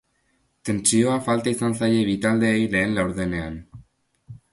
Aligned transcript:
Tentsioa 0.69 1.17
falta 1.27 1.53
izan 1.55 1.75
zaie 1.79 1.99
bi 2.07 2.15
taldeei 2.23 2.65
lehen 2.77 2.97
laurdenean. 2.97 3.61